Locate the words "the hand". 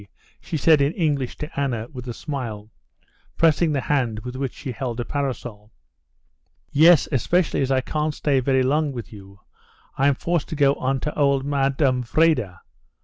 3.71-4.21